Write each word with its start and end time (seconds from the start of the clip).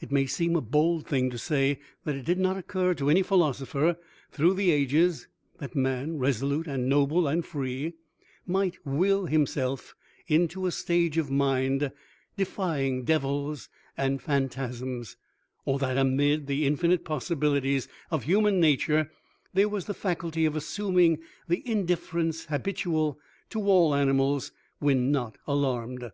It 0.00 0.12
may 0.12 0.26
seem 0.26 0.54
a 0.54 0.60
bold 0.60 1.06
thing 1.06 1.30
to 1.30 1.38
say 1.38 1.78
that 2.04 2.14
it 2.14 2.26
did 2.26 2.38
not 2.38 2.58
occur 2.58 2.92
to 2.92 3.08
any 3.08 3.22
philosopher 3.22 3.96
through 4.30 4.52
the 4.52 4.70
ages 4.70 5.28
that 5.60 5.74
man, 5.74 6.18
resolute 6.18 6.66
and 6.66 6.90
noble 6.90 7.26
and 7.26 7.42
free, 7.42 7.94
might 8.46 8.76
will 8.84 9.24
himself 9.24 9.94
into 10.26 10.66
a 10.66 10.70
stage 10.72 11.16
of 11.16 11.30
mind 11.30 11.90
defying 12.36 13.04
devils 13.04 13.70
and 13.96 14.20
phantasms, 14.20 15.16
or 15.64 15.78
that 15.78 15.96
amid 15.96 16.48
the 16.48 16.66
infinite 16.66 17.02
possibilities 17.02 17.88
of 18.10 18.24
human 18.24 18.60
nature 18.60 19.10
there 19.54 19.70
was 19.70 19.86
the 19.86 19.94
faculty 19.94 20.44
of 20.44 20.54
assuming 20.54 21.18
the 21.48 21.66
Indifference 21.66 22.44
habitual 22.44 23.18
to 23.48 23.58
all 23.66 23.94
animals 23.94 24.52
when 24.80 25.10
not 25.10 25.38
alarmed. 25.46 26.10